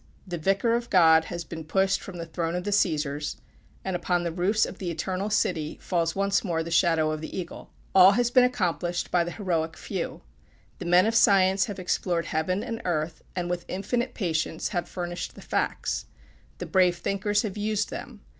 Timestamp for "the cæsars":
2.63-3.35